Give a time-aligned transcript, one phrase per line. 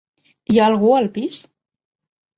[0.53, 1.43] Hi ha algú al pis?